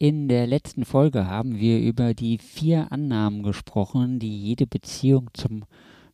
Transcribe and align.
In 0.00 0.28
der 0.28 0.46
letzten 0.46 0.84
Folge 0.84 1.26
haben 1.26 1.58
wir 1.58 1.80
über 1.80 2.14
die 2.14 2.38
vier 2.38 2.92
Annahmen 2.92 3.42
gesprochen, 3.42 4.20
die 4.20 4.44
jede 4.44 4.64
Beziehung 4.64 5.30
zum 5.34 5.64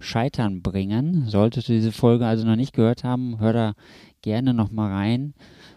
Scheitern 0.00 0.62
bringen. 0.62 1.26
Solltest 1.28 1.68
du 1.68 1.74
diese 1.74 1.92
Folge 1.92 2.24
also 2.24 2.46
noch 2.46 2.56
nicht 2.56 2.72
gehört 2.72 3.04
haben, 3.04 3.40
hör 3.40 3.52
da 3.52 3.74
gerne 4.22 4.54
nochmal 4.54 4.90
rein. 4.90 5.34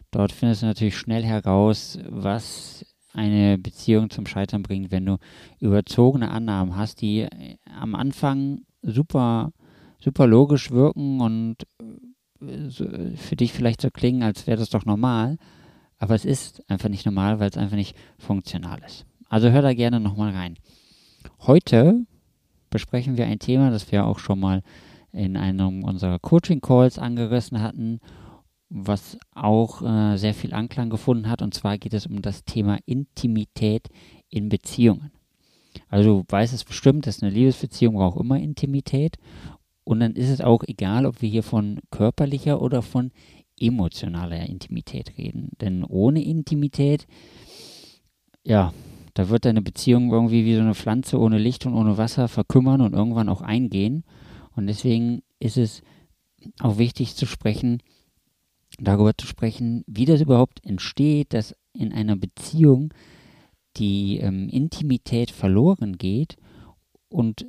Dort 0.09 0.31
findest 0.31 0.61
du 0.61 0.67
natürlich 0.67 0.95
schnell 0.95 1.25
heraus, 1.25 1.99
was 2.07 2.85
eine 3.11 3.57
Beziehung 3.57 4.09
zum 4.09 4.25
Scheitern 4.25 4.63
bringt, 4.63 4.89
wenn 4.89 5.05
du 5.05 5.17
überzogene 5.59 6.31
Annahmen 6.31 6.77
hast, 6.77 7.01
die 7.01 7.27
am 7.77 7.93
Anfang 7.93 8.61
super, 8.83 9.51
super 9.99 10.27
logisch 10.27 10.71
wirken 10.71 11.19
und 11.19 11.57
äh, 12.41 13.17
für 13.17 13.35
dich 13.35 13.51
vielleicht 13.51 13.81
so 13.81 13.89
klingen, 13.89 14.23
als 14.23 14.47
wäre 14.47 14.59
das 14.59 14.69
doch 14.69 14.85
normal. 14.85 15.37
Aber 15.99 16.15
es 16.15 16.25
ist 16.25 16.69
einfach 16.69 16.89
nicht 16.89 17.05
normal, 17.05 17.39
weil 17.39 17.49
es 17.49 17.57
einfach 17.57 17.75
nicht 17.75 17.95
funktional 18.17 18.79
ist. 18.85 19.05
Also 19.29 19.49
hör 19.49 19.61
da 19.61 19.73
gerne 19.73 19.99
nochmal 19.99 20.31
rein. 20.31 20.57
Heute 21.39 22.05
besprechen 22.69 23.17
wir 23.17 23.25
ein 23.25 23.39
Thema, 23.39 23.71
das 23.71 23.91
wir 23.91 24.05
auch 24.05 24.19
schon 24.19 24.39
mal 24.39 24.61
in 25.11 25.37
einem 25.37 25.83
unserer 25.83 26.19
Coaching-Calls 26.19 26.99
angerissen 26.99 27.61
hatten, 27.61 27.99
was 28.69 29.17
auch 29.33 29.81
äh, 29.81 30.17
sehr 30.17 30.33
viel 30.33 30.53
Anklang 30.53 30.89
gefunden 30.89 31.29
hat. 31.29 31.41
Und 31.41 31.53
zwar 31.53 31.77
geht 31.77 31.93
es 31.93 32.05
um 32.05 32.21
das 32.21 32.43
Thema 32.43 32.77
Intimität 32.85 33.87
in 34.29 34.49
Beziehungen. 34.49 35.11
Also 35.89 36.21
du 36.21 36.25
weißt 36.27 36.53
es 36.53 36.63
bestimmt, 36.63 37.07
dass 37.07 37.21
eine 37.21 37.31
Liebesbeziehung 37.31 37.95
braucht 37.95 38.19
immer 38.19 38.37
Intimität. 38.37 39.17
Und 39.83 40.01
dann 40.01 40.15
ist 40.15 40.29
es 40.29 40.41
auch 40.41 40.63
egal, 40.67 41.05
ob 41.05 41.21
wir 41.21 41.29
hier 41.29 41.43
von 41.43 41.79
körperlicher 41.91 42.61
oder 42.61 42.81
von 42.81 43.11
emotionaler 43.59 44.47
Intimität 44.47 45.17
reden. 45.17 45.49
Denn 45.61 45.83
ohne 45.83 46.23
Intimität, 46.23 47.07
ja, 48.43 48.73
da 49.13 49.29
wird 49.29 49.45
deine 49.45 49.61
Beziehung 49.61 50.11
irgendwie 50.11 50.45
wie 50.45 50.55
so 50.55 50.61
eine 50.61 50.75
Pflanze 50.75 51.19
ohne 51.19 51.39
Licht 51.39 51.65
und 51.65 51.73
ohne 51.73 51.97
Wasser 51.97 52.27
verkümmern 52.27 52.81
und 52.81 52.93
irgendwann 52.93 53.29
auch 53.29 53.41
eingehen. 53.41 54.03
Und 54.55 54.67
deswegen 54.67 55.23
ist 55.39 55.57
es 55.57 55.81
auch 56.59 56.77
wichtig 56.77 57.15
zu 57.15 57.25
sprechen, 57.25 57.81
darüber 58.79 59.17
zu 59.17 59.25
sprechen, 59.27 59.83
wie 59.87 60.05
das 60.05 60.21
überhaupt 60.21 60.63
entsteht, 60.63 61.33
dass 61.33 61.55
in 61.73 61.93
einer 61.93 62.15
Beziehung 62.15 62.93
die 63.77 64.17
ähm, 64.17 64.49
Intimität 64.49 65.31
verloren 65.31 65.97
geht 65.97 66.37
und 67.09 67.45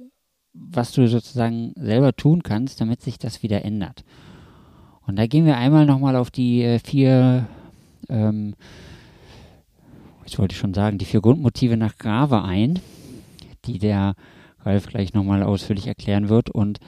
was 0.53 0.92
du 0.92 1.06
sozusagen 1.06 1.73
selber 1.77 2.14
tun 2.14 2.42
kannst, 2.42 2.81
damit 2.81 3.03
sich 3.03 3.19
das 3.19 3.42
wieder 3.42 3.64
ändert. 3.64 4.05
Und 5.09 5.17
da 5.17 5.27
gehen 5.27 5.47
wir 5.47 5.56
einmal 5.56 5.87
nochmal 5.87 6.17
auf 6.17 6.31
die 6.31 6.62
äh, 6.62 6.78
vier, 6.78 7.48
ähm, 8.11 8.55
jetzt 10.27 10.39
wollte 10.39 10.53
ich 10.53 10.59
schon 10.59 10.75
sagen, 10.75 10.98
die 10.98 11.06
vier 11.06 11.23
Grundmotive 11.23 11.78
nach 11.78 11.97
Grave 11.97 12.42
ein, 12.42 12.78
die 13.64 13.79
der 13.79 14.14
Ralf 14.61 14.86
gleich 14.86 15.14
nochmal 15.14 15.42
ausführlich 15.42 15.86
erklären 15.86 16.29
wird 16.29 16.51
und 16.51 16.79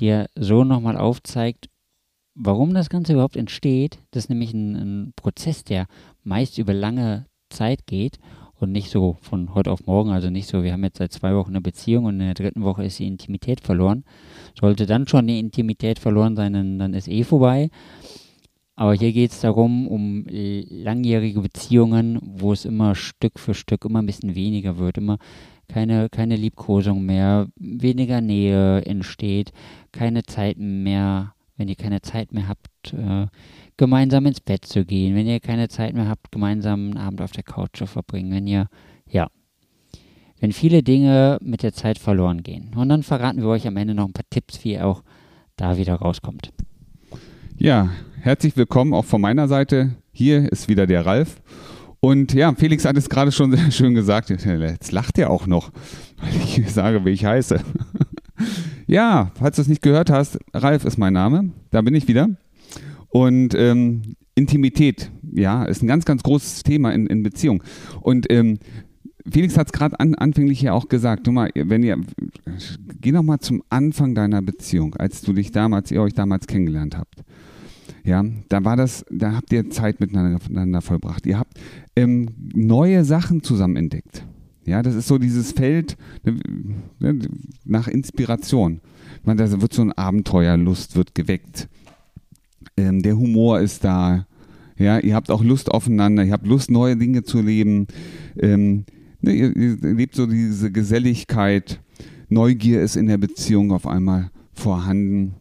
dir 0.00 0.26
so 0.34 0.64
nochmal 0.64 0.96
aufzeigt, 0.96 1.68
warum 2.34 2.74
das 2.74 2.90
Ganze 2.90 3.12
überhaupt 3.12 3.36
entsteht. 3.36 4.00
Das 4.10 4.24
ist 4.24 4.28
nämlich 4.28 4.52
ein, 4.52 4.74
ein 4.74 5.12
Prozess, 5.14 5.62
der 5.62 5.86
meist 6.24 6.58
über 6.58 6.74
lange 6.74 7.26
Zeit 7.48 7.86
geht 7.86 8.18
und 8.60 8.72
nicht 8.72 8.90
so 8.90 9.16
von 9.20 9.54
heute 9.54 9.70
auf 9.70 9.86
morgen, 9.86 10.10
also 10.10 10.30
nicht 10.30 10.48
so, 10.48 10.62
wir 10.62 10.72
haben 10.72 10.84
jetzt 10.84 10.98
seit 10.98 11.12
zwei 11.12 11.34
Wochen 11.34 11.50
eine 11.50 11.60
Beziehung 11.60 12.06
und 12.06 12.14
in 12.14 12.26
der 12.26 12.34
dritten 12.34 12.62
Woche 12.62 12.84
ist 12.84 12.98
die 12.98 13.06
Intimität 13.06 13.60
verloren. 13.60 14.04
Sollte 14.58 14.86
dann 14.86 15.06
schon 15.06 15.26
die 15.26 15.38
Intimität 15.38 15.98
verloren 15.98 16.36
sein, 16.36 16.52
dann, 16.52 16.78
dann 16.78 16.94
ist 16.94 17.08
eh 17.08 17.24
vorbei. 17.24 17.70
Aber 18.74 18.94
hier 18.94 19.12
geht 19.12 19.32
es 19.32 19.40
darum, 19.40 19.88
um 19.88 20.24
langjährige 20.28 21.40
Beziehungen, 21.40 22.20
wo 22.22 22.52
es 22.52 22.64
immer 22.64 22.94
Stück 22.94 23.40
für 23.40 23.54
Stück 23.54 23.84
immer 23.84 24.00
ein 24.00 24.06
bisschen 24.06 24.36
weniger 24.36 24.78
wird, 24.78 24.98
immer 24.98 25.18
keine, 25.68 26.08
keine 26.08 26.36
Liebkosung 26.36 27.04
mehr, 27.04 27.48
weniger 27.56 28.20
Nähe 28.20 28.84
entsteht, 28.86 29.52
keine 29.92 30.22
Zeit 30.22 30.58
mehr, 30.58 31.34
wenn 31.56 31.68
ihr 31.68 31.74
keine 31.74 32.02
Zeit 32.02 32.32
mehr 32.32 32.48
habt, 32.48 32.94
äh, 32.94 33.26
gemeinsam 33.78 34.26
ins 34.26 34.40
Bett 34.40 34.66
zu 34.66 34.84
gehen, 34.84 35.14
wenn 35.14 35.26
ihr 35.26 35.40
keine 35.40 35.68
Zeit 35.68 35.94
mehr 35.94 36.08
habt, 36.08 36.30
gemeinsam 36.30 36.90
einen 36.90 36.98
Abend 36.98 37.22
auf 37.22 37.32
der 37.32 37.44
Couch 37.44 37.78
zu 37.78 37.86
verbringen, 37.86 38.30
wenn 38.32 38.46
ihr, 38.46 38.68
ja, 39.08 39.28
wenn 40.40 40.52
viele 40.52 40.82
Dinge 40.82 41.38
mit 41.40 41.62
der 41.62 41.72
Zeit 41.72 41.98
verloren 41.98 42.42
gehen. 42.42 42.72
Und 42.76 42.90
dann 42.90 43.02
verraten 43.02 43.40
wir 43.40 43.48
euch 43.48 43.66
am 43.66 43.76
Ende 43.76 43.94
noch 43.94 44.06
ein 44.06 44.12
paar 44.12 44.28
Tipps, 44.28 44.62
wie 44.64 44.72
ihr 44.72 44.86
auch 44.86 45.02
da 45.56 45.78
wieder 45.78 45.94
rauskommt. 45.94 46.52
Ja, 47.56 47.90
herzlich 48.20 48.56
willkommen 48.56 48.92
auch 48.92 49.04
von 49.04 49.20
meiner 49.20 49.48
Seite. 49.48 49.94
Hier 50.12 50.50
ist 50.52 50.68
wieder 50.68 50.86
der 50.86 51.06
Ralf. 51.06 51.40
Und 52.00 52.34
ja, 52.34 52.52
Felix 52.54 52.84
hat 52.84 52.96
es 52.96 53.08
gerade 53.08 53.32
schon 53.32 53.52
sehr 53.52 53.70
schön 53.70 53.94
gesagt. 53.94 54.30
Jetzt 54.30 54.92
lacht 54.92 55.18
er 55.18 55.30
auch 55.30 55.46
noch, 55.46 55.70
weil 56.18 56.30
ich 56.44 56.72
sage, 56.72 57.04
wie 57.04 57.10
ich 57.10 57.24
heiße. 57.24 57.60
ja, 58.86 59.32
falls 59.34 59.56
du 59.56 59.62
es 59.62 59.68
nicht 59.68 59.82
gehört 59.82 60.10
hast, 60.10 60.38
Ralf 60.52 60.84
ist 60.84 60.98
mein 60.98 61.12
Name. 61.12 61.50
Da 61.70 61.80
bin 61.82 61.94
ich 61.94 62.06
wieder. 62.06 62.28
Und 63.08 63.54
ähm, 63.54 64.16
Intimität, 64.34 65.10
ja, 65.32 65.64
ist 65.64 65.82
ein 65.82 65.88
ganz, 65.88 66.04
ganz 66.04 66.22
großes 66.22 66.62
Thema 66.62 66.92
in, 66.92 67.06
in 67.06 67.22
Beziehung. 67.22 67.62
Und 68.00 68.30
ähm, 68.30 68.58
Felix 69.30 69.58
hat 69.58 69.66
es 69.66 69.72
gerade 69.72 69.98
an, 70.00 70.14
anfänglich 70.14 70.62
ja 70.62 70.72
auch 70.72 70.88
gesagt, 70.88 71.26
du 71.26 71.32
mal, 71.32 71.50
wenn 71.54 71.82
ihr, 71.82 71.98
geh 73.00 73.12
noch 73.12 73.22
mal 73.22 73.40
zum 73.40 73.62
Anfang 73.68 74.14
deiner 74.14 74.40
Beziehung, 74.42 74.94
als 74.94 75.22
du 75.22 75.32
dich 75.32 75.52
damals, 75.52 75.90
ihr 75.90 76.02
euch 76.02 76.14
damals 76.14 76.46
kennengelernt 76.46 76.96
habt. 76.96 77.24
Ja, 78.04 78.24
da 78.48 78.64
war 78.64 78.76
das, 78.76 79.04
da 79.10 79.34
habt 79.34 79.52
ihr 79.52 79.68
Zeit 79.70 80.00
miteinander 80.00 80.80
vollbracht. 80.80 81.26
Ihr 81.26 81.38
habt 81.38 81.58
ähm, 81.94 82.28
neue 82.54 83.04
Sachen 83.04 83.42
zusammen 83.42 83.76
entdeckt. 83.76 84.24
Ja, 84.64 84.82
das 84.82 84.94
ist 84.94 85.08
so 85.08 85.18
dieses 85.18 85.52
Feld 85.52 85.96
ne, 86.98 87.18
nach 87.64 87.88
Inspiration. 87.88 88.80
Man, 89.24 89.36
da 89.36 89.60
wird 89.60 89.72
so 89.72 89.82
ein 89.82 89.92
Abenteuerlust 89.92 90.96
wird 90.96 91.14
geweckt 91.14 91.68
ähm, 92.76 93.02
der 93.02 93.16
Humor 93.16 93.60
ist 93.60 93.84
da. 93.84 94.26
Ja, 94.78 94.98
ihr 94.98 95.14
habt 95.14 95.30
auch 95.30 95.42
Lust 95.42 95.70
aufeinander, 95.70 96.24
ihr 96.24 96.32
habt 96.32 96.46
Lust, 96.46 96.70
neue 96.70 96.96
Dinge 96.96 97.24
zu 97.24 97.40
leben. 97.40 97.88
Ähm, 98.38 98.84
ne, 99.20 99.32
ihr, 99.32 99.56
ihr 99.56 99.76
lebt 99.94 100.14
so 100.14 100.26
diese 100.26 100.70
Geselligkeit. 100.70 101.80
Neugier 102.28 102.82
ist 102.82 102.96
in 102.96 103.06
der 103.06 103.18
Beziehung 103.18 103.72
auf 103.72 103.86
einmal 103.86 104.30
vorhanden. 104.52 105.34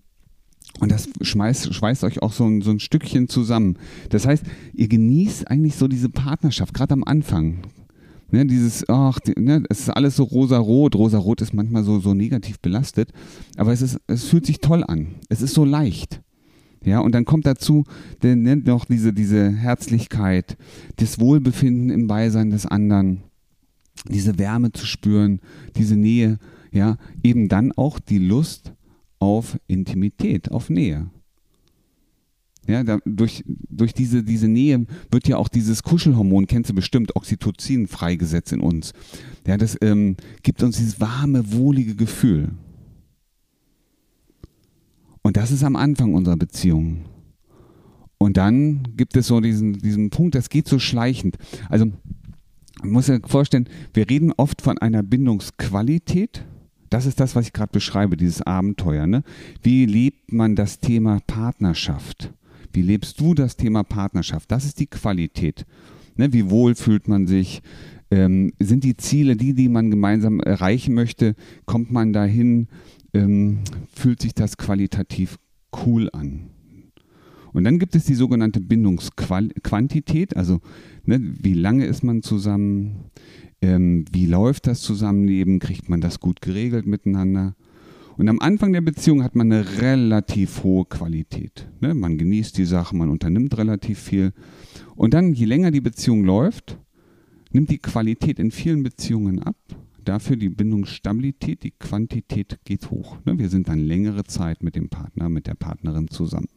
Und 0.79 0.91
das 0.91 1.09
schmeißt, 1.21 1.73
schweißt 1.73 2.03
euch 2.03 2.21
auch 2.21 2.33
so 2.33 2.45
ein, 2.45 2.61
so 2.61 2.71
ein 2.71 2.79
Stückchen 2.79 3.27
zusammen. 3.29 3.77
Das 4.09 4.25
heißt, 4.25 4.43
ihr 4.73 4.87
genießt 4.87 5.49
eigentlich 5.49 5.75
so 5.75 5.87
diese 5.87 6.09
Partnerschaft, 6.09 6.73
gerade 6.73 6.93
am 6.93 7.03
Anfang. 7.03 7.59
Ne, 8.29 8.45
dieses, 8.45 8.87
ach, 8.89 9.19
ne, 9.37 9.63
es 9.69 9.81
ist 9.81 9.89
alles 9.89 10.17
so 10.17 10.23
rosa-rot. 10.23 10.95
Rosa-rot 10.95 11.41
ist 11.41 11.53
manchmal 11.53 11.83
so, 11.83 11.99
so 11.99 12.13
negativ 12.13 12.59
belastet. 12.59 13.11
Aber 13.55 13.71
es, 13.71 13.81
ist, 13.81 13.99
es 14.07 14.25
fühlt 14.25 14.45
sich 14.45 14.59
toll 14.59 14.83
an. 14.83 15.15
Es 15.29 15.41
ist 15.41 15.53
so 15.53 15.63
leicht. 15.63 16.21
Ja, 16.83 16.99
und 16.99 17.13
dann 17.13 17.25
kommt 17.25 17.45
dazu 17.45 17.85
der 18.21 18.35
nennt 18.35 18.67
noch 18.67 18.85
diese, 18.85 19.13
diese 19.13 19.51
Herzlichkeit, 19.51 20.57
das 20.97 21.19
Wohlbefinden 21.19 21.89
im 21.89 22.07
Beisein 22.07 22.49
des 22.49 22.65
anderen, 22.65 23.23
diese 24.07 24.37
Wärme 24.37 24.71
zu 24.71 24.85
spüren, 24.85 25.39
diese 25.75 25.95
Nähe, 25.95 26.39
ja, 26.71 26.97
eben 27.23 27.49
dann 27.49 27.71
auch 27.71 27.99
die 27.99 28.19
Lust 28.19 28.73
auf 29.19 29.59
Intimität, 29.67 30.51
auf 30.51 30.69
Nähe. 30.69 31.09
Ja, 32.67 32.83
da, 32.83 32.99
durch, 33.05 33.43
durch 33.47 33.93
diese, 33.93 34.23
diese 34.23 34.49
Nähe 34.49 34.85
wird 35.09 35.27
ja 35.27 35.37
auch 35.37 35.47
dieses 35.47 35.83
Kuschelhormon, 35.83 36.47
kennst 36.47 36.69
du 36.69 36.75
bestimmt, 36.75 37.15
Oxytocin 37.15 37.87
freigesetzt 37.87 38.51
in 38.51 38.59
uns. 38.59 38.93
Ja, 39.47 39.55
das 39.57 39.77
ähm, 39.81 40.17
gibt 40.43 40.61
uns 40.61 40.77
dieses 40.77 40.99
warme, 40.99 41.53
wohlige 41.53 41.95
Gefühl. 41.95 42.49
Und 45.27 45.35
das 45.35 45.51
ist 45.51 45.65
am 45.65 45.75
Anfang 45.75 46.13
unserer 46.13 46.37
Beziehung. 46.37 47.03
Und 48.17 48.37
dann 48.37 48.87
gibt 48.95 49.17
es 49.17 49.27
so 49.27 49.41
diesen, 49.41 49.73
diesen 49.73 50.09
Punkt, 50.09 50.35
das 50.35 50.47
geht 50.47 50.69
so 50.69 50.79
schleichend. 50.79 51.37
Also 51.67 51.87
man 52.81 52.91
muss 52.91 53.07
sich 53.07 53.27
vorstellen, 53.27 53.67
wir 53.93 54.09
reden 54.09 54.31
oft 54.37 54.61
von 54.61 54.77
einer 54.77 55.03
Bindungsqualität. 55.03 56.45
Das 56.89 57.05
ist 57.05 57.19
das, 57.19 57.35
was 57.35 57.47
ich 57.47 57.51
gerade 57.51 57.73
beschreibe, 57.73 58.15
dieses 58.15 58.41
Abenteuer. 58.41 59.05
Ne? 59.05 59.21
Wie 59.61 59.85
lebt 59.85 60.31
man 60.31 60.55
das 60.55 60.79
Thema 60.79 61.19
Partnerschaft? 61.27 62.31
Wie 62.71 62.81
lebst 62.81 63.19
du 63.19 63.33
das 63.33 63.57
Thema 63.57 63.83
Partnerschaft? 63.83 64.49
Das 64.49 64.63
ist 64.63 64.79
die 64.79 64.87
Qualität. 64.87 65.65
Ne? 66.15 66.31
Wie 66.31 66.49
wohl 66.49 66.73
fühlt 66.73 67.09
man 67.09 67.27
sich? 67.27 67.61
Ähm, 68.09 68.53
sind 68.59 68.83
die 68.83 68.97
Ziele 68.97 69.35
die, 69.35 69.53
die 69.53 69.69
man 69.69 69.91
gemeinsam 69.91 70.39
erreichen 70.39 70.93
möchte? 70.93 71.35
Kommt 71.65 71.91
man 71.91 72.13
dahin? 72.13 72.67
Ähm, 73.13 73.59
fühlt 73.93 74.21
sich 74.21 74.33
das 74.33 74.57
qualitativ 74.57 75.37
cool 75.85 76.09
an? 76.13 76.49
Und 77.53 77.63
dann 77.63 77.79
gibt 77.79 77.95
es 77.95 78.05
die 78.05 78.13
sogenannte 78.13 78.61
Bindungsquantität, 78.61 80.37
also 80.37 80.59
ne, 81.05 81.19
wie 81.41 81.53
lange 81.53 81.85
ist 81.85 82.03
man 82.03 82.21
zusammen, 82.21 83.05
ähm, 83.61 84.05
wie 84.11 84.27
läuft 84.27 84.67
das 84.67 84.81
Zusammenleben, 84.81 85.59
kriegt 85.59 85.89
man 85.89 86.01
das 86.01 86.19
gut 86.19 86.41
geregelt 86.41 86.85
miteinander. 86.85 87.55
Und 88.17 88.29
am 88.29 88.39
Anfang 88.39 88.73
der 88.73 88.81
Beziehung 88.81 89.23
hat 89.23 89.35
man 89.35 89.51
eine 89.51 89.81
relativ 89.81 90.63
hohe 90.63 90.85
Qualität. 90.85 91.67
Ne? 91.81 91.93
Man 91.93 92.17
genießt 92.17 92.57
die 92.57 92.65
Sache, 92.65 92.95
man 92.95 93.09
unternimmt 93.09 93.57
relativ 93.57 93.99
viel. 93.99 94.33
Und 94.95 95.13
dann, 95.13 95.33
je 95.33 95.45
länger 95.45 95.71
die 95.71 95.81
Beziehung 95.81 96.23
läuft, 96.23 96.79
nimmt 97.51 97.69
die 97.69 97.79
Qualität 97.79 98.39
in 98.39 98.51
vielen 98.51 98.83
Beziehungen 98.83 99.41
ab. 99.41 99.55
Dafür 100.03 100.37
die 100.37 100.49
Bindungsstabilität, 100.49 101.63
die 101.63 101.71
Quantität 101.71 102.59
geht 102.63 102.91
hoch. 102.91 103.17
Ne? 103.25 103.37
Wir 103.39 103.49
sind 103.49 103.67
dann 103.67 103.79
längere 103.79 104.23
Zeit 104.23 104.63
mit 104.63 104.75
dem 104.75 104.89
Partner, 104.89 105.27
mit 105.27 105.47
der 105.47 105.55
Partnerin 105.55 106.07
zusammen. 106.07 106.47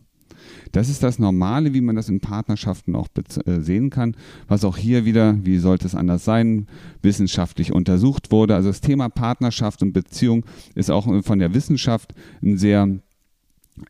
Das 0.73 0.89
ist 0.89 1.03
das 1.03 1.19
Normale, 1.19 1.75
wie 1.75 1.81
man 1.81 1.97
das 1.97 2.09
in 2.09 2.21
Partnerschaften 2.21 2.95
auch 2.95 3.09
äh, 3.45 3.61
sehen 3.61 3.91
kann, 3.91 4.17
was 4.49 4.65
auch 4.65 4.77
hier 4.77 5.05
wieder, 5.05 5.37
wie 5.45 5.59
sollte 5.59 5.87
es 5.87 5.95
anders 5.95 6.25
sein, 6.25 6.67
wissenschaftlich 7.03 7.73
untersucht 7.73 8.31
wurde. 8.31 8.55
Also 8.55 8.69
das 8.69 8.81
Thema 8.81 9.09
Partnerschaft 9.09 9.83
und 9.83 9.93
Beziehung 9.93 10.45
ist 10.75 10.91
auch 10.91 11.23
von 11.25 11.39
der 11.39 11.55
Wissenschaft 11.55 12.15
ein 12.43 12.57
sehr 12.57 13.01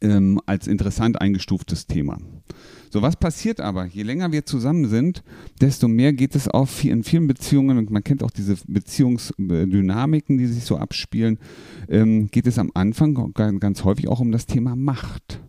ähm, 0.00 0.40
als 0.46 0.66
interessant 0.66 1.20
eingestuftes 1.20 1.86
Thema. 1.86 2.18
So, 2.92 3.02
was 3.02 3.16
passiert 3.16 3.60
aber? 3.60 3.86
Je 3.86 4.02
länger 4.02 4.32
wir 4.32 4.44
zusammen 4.44 4.88
sind, 4.88 5.22
desto 5.60 5.86
mehr 5.86 6.12
geht 6.12 6.34
es 6.34 6.48
auch 6.48 6.68
in 6.82 7.04
vielen 7.04 7.28
Beziehungen, 7.28 7.78
und 7.78 7.90
man 7.90 8.02
kennt 8.02 8.24
auch 8.24 8.32
diese 8.32 8.56
Beziehungsdynamiken, 8.66 10.38
die 10.38 10.46
sich 10.46 10.64
so 10.64 10.76
abspielen, 10.76 11.38
ähm, 11.88 12.28
geht 12.32 12.48
es 12.48 12.58
am 12.58 12.72
Anfang 12.74 13.32
ganz 13.34 13.84
häufig 13.84 14.08
auch 14.08 14.20
um 14.20 14.32
das 14.32 14.46
Thema 14.46 14.74
Macht. 14.74 15.40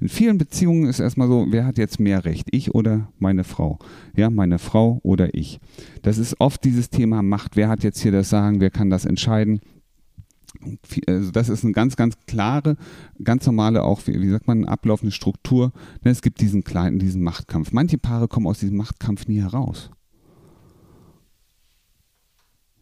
In 0.00 0.08
vielen 0.08 0.38
Beziehungen 0.38 0.86
ist 0.86 1.00
erstmal 1.00 1.28
so, 1.28 1.46
wer 1.50 1.66
hat 1.66 1.78
jetzt 1.78 1.98
mehr 1.98 2.24
Recht, 2.24 2.48
ich 2.50 2.74
oder 2.74 3.12
meine 3.18 3.42
Frau? 3.42 3.78
Ja, 4.14 4.30
meine 4.30 4.58
Frau 4.58 5.00
oder 5.02 5.34
ich. 5.34 5.60
Das 6.02 6.18
ist 6.18 6.40
oft 6.40 6.62
dieses 6.62 6.90
Thema 6.90 7.22
Macht. 7.22 7.56
Wer 7.56 7.68
hat 7.68 7.82
jetzt 7.82 8.00
hier 8.00 8.12
das 8.12 8.28
Sagen? 8.28 8.60
Wer 8.60 8.70
kann 8.70 8.90
das 8.90 9.04
entscheiden? 9.04 9.60
Also 11.06 11.30
das 11.30 11.48
ist 11.48 11.64
eine 11.64 11.72
ganz, 11.72 11.96
ganz 11.96 12.16
klare, 12.26 12.76
ganz 13.22 13.46
normale, 13.46 13.82
auch 13.82 14.06
wie, 14.06 14.28
sagt 14.28 14.46
man, 14.46 14.64
ablaufende 14.64 15.12
Struktur. 15.12 15.72
Ne, 16.02 16.10
es 16.10 16.22
gibt 16.22 16.40
diesen 16.40 16.64
kleinen, 16.64 16.98
diesen 16.98 17.22
Machtkampf. 17.22 17.72
Manche 17.72 17.98
Paare 17.98 18.28
kommen 18.28 18.46
aus 18.46 18.60
diesem 18.60 18.76
Machtkampf 18.76 19.26
nie 19.26 19.40
heraus. 19.40 19.90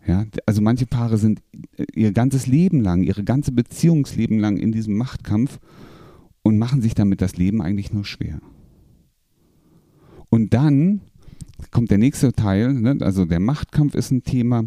Ja, 0.07 0.27
also 0.47 0.61
manche 0.63 0.87
Paare 0.87 1.17
sind 1.17 1.43
ihr 1.95 2.13
ganzes 2.13 2.47
Leben 2.47 2.81
lang, 2.81 3.03
ihre 3.03 3.23
ganze 3.23 3.53
Beziehungsleben 3.53 4.39
lang 4.39 4.57
in 4.57 4.73
diesem 4.73 4.97
Machtkampf 4.97 5.61
und 6.43 6.59
machen 6.59 6.83
sich 6.83 6.95
damit 6.95 7.21
das 7.21 7.37
Leben 7.37 7.63
eigentlich 7.63 7.93
nur 7.93 8.05
schwer. 8.05 8.41
Und 10.29 10.55
dann 10.55 11.03
kommt 11.71 11.91
der 11.91 11.99
nächste 11.99 12.33
Teil, 12.33 12.73
ne? 12.73 12.97
also 13.01 13.25
der 13.27 13.39
Machtkampf 13.39 13.95
ist 13.95 14.11
ein 14.11 14.25
Thema, 14.25 14.65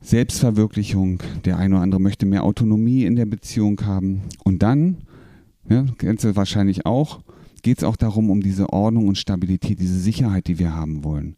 Selbstverwirklichung, 0.00 1.22
der 1.44 1.58
eine 1.58 1.74
oder 1.74 1.82
andere 1.82 2.00
möchte 2.00 2.24
mehr 2.24 2.44
Autonomie 2.44 3.04
in 3.04 3.16
der 3.16 3.26
Beziehung 3.26 3.80
haben. 3.84 4.22
Und 4.44 4.62
dann, 4.62 4.98
ja, 5.68 5.86
kennst 5.98 6.24
du 6.24 6.36
wahrscheinlich 6.36 6.86
auch, 6.86 7.20
geht 7.62 7.78
es 7.78 7.84
auch 7.84 7.96
darum, 7.96 8.30
um 8.30 8.40
diese 8.40 8.72
Ordnung 8.72 9.08
und 9.08 9.18
Stabilität, 9.18 9.80
diese 9.80 9.98
Sicherheit, 9.98 10.46
die 10.46 10.58
wir 10.58 10.74
haben 10.74 11.04
wollen. 11.04 11.36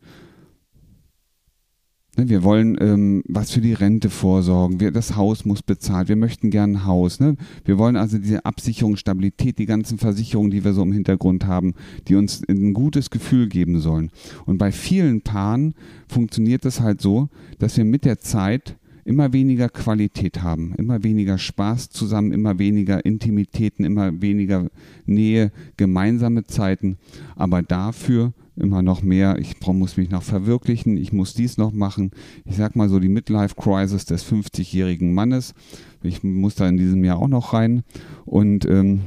Ne, 2.20 2.28
wir 2.28 2.42
wollen 2.42 2.76
ähm, 2.80 3.22
was 3.26 3.50
für 3.50 3.62
die 3.62 3.72
Rente 3.72 4.10
vorsorgen. 4.10 4.78
Wir, 4.78 4.90
das 4.90 5.16
Haus 5.16 5.46
muss 5.46 5.62
bezahlt. 5.62 6.08
Wir 6.08 6.16
möchten 6.16 6.50
gern 6.50 6.72
ein 6.72 6.84
Haus. 6.84 7.18
Ne? 7.18 7.36
Wir 7.64 7.78
wollen 7.78 7.96
also 7.96 8.18
diese 8.18 8.44
Absicherung, 8.44 8.96
Stabilität, 8.96 9.58
die 9.58 9.64
ganzen 9.64 9.96
Versicherungen, 9.96 10.50
die 10.50 10.62
wir 10.62 10.74
so 10.74 10.82
im 10.82 10.92
Hintergrund 10.92 11.46
haben, 11.46 11.72
die 12.08 12.16
uns 12.16 12.42
ein 12.46 12.74
gutes 12.74 13.08
Gefühl 13.08 13.48
geben 13.48 13.80
sollen. 13.80 14.10
Und 14.44 14.58
bei 14.58 14.70
vielen 14.70 15.22
Paaren 15.22 15.74
funktioniert 16.08 16.66
das 16.66 16.80
halt 16.80 17.00
so, 17.00 17.28
dass 17.58 17.78
wir 17.78 17.86
mit 17.86 18.04
der 18.04 18.18
Zeit 18.18 18.76
immer 19.04 19.32
weniger 19.32 19.68
Qualität 19.68 20.42
haben, 20.42 20.74
immer 20.76 21.02
weniger 21.02 21.38
Spaß 21.38 21.90
zusammen, 21.90 22.32
immer 22.32 22.58
weniger 22.58 23.04
Intimitäten, 23.04 23.84
immer 23.84 24.20
weniger 24.20 24.68
Nähe, 25.06 25.52
gemeinsame 25.76 26.44
Zeiten, 26.44 26.98
aber 27.36 27.62
dafür 27.62 28.32
immer 28.60 28.82
noch 28.82 29.02
mehr, 29.02 29.38
ich 29.38 29.60
muss 29.66 29.96
mich 29.96 30.10
noch 30.10 30.22
verwirklichen, 30.22 30.96
ich 30.96 31.12
muss 31.12 31.34
dies 31.34 31.56
noch 31.56 31.72
machen. 31.72 32.10
Ich 32.44 32.56
sag 32.56 32.76
mal 32.76 32.88
so 32.88 33.00
die 33.00 33.08
Midlife 33.08 33.54
Crisis 33.54 34.04
des 34.04 34.24
50-jährigen 34.24 35.14
Mannes. 35.14 35.54
Ich 36.02 36.22
muss 36.22 36.54
da 36.54 36.68
in 36.68 36.76
diesem 36.76 37.04
Jahr 37.04 37.18
auch 37.18 37.28
noch 37.28 37.52
rein. 37.52 37.82
Und, 38.26 38.66
ähm, 38.66 39.00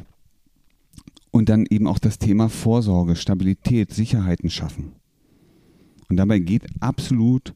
und 1.32 1.50
dann 1.50 1.66
eben 1.70 1.88
auch 1.88 2.00
das 2.00 2.20
Thema 2.20 2.50
Vorsorge, 2.50 3.16
Stabilität, 3.16 3.94
Sicherheiten 3.94 4.50
schaffen. 4.50 4.94
Und 6.10 6.18
dabei 6.18 6.40
geht 6.40 6.64
absolut 6.80 7.54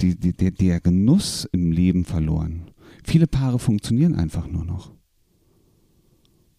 die, 0.00 0.18
die, 0.18 0.32
der, 0.32 0.50
der 0.50 0.80
Genuss 0.80 1.48
im 1.52 1.70
Leben 1.70 2.04
verloren. 2.04 2.70
Viele 3.04 3.26
Paare 3.26 3.58
funktionieren 3.58 4.14
einfach 4.14 4.48
nur 4.48 4.64
noch. 4.64 4.92